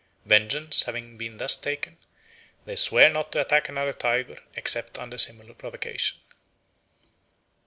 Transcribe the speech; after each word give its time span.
Vengeance 0.25 0.81
having 0.81 1.15
been 1.15 1.37
thus 1.37 1.55
taken, 1.55 1.95
they 2.65 2.75
swear 2.75 3.07
not 3.07 3.31
to 3.31 3.39
attack 3.39 3.69
another 3.69 3.93
tiger 3.93 4.39
except 4.55 4.97
under 4.97 5.19
similar 5.19 5.53
provocation. 5.53 6.17